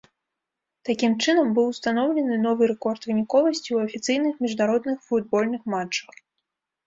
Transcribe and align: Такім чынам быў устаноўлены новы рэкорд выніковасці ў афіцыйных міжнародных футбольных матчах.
Такім 0.87 1.11
чынам 1.25 1.47
быў 1.57 1.65
устаноўлены 1.73 2.35
новы 2.45 2.69
рэкорд 2.71 3.01
выніковасці 3.09 3.65
ў 3.73 3.79
афіцыйных 3.89 4.33
міжнародных 4.45 4.97
футбольных 5.11 5.61
матчах. 5.75 6.15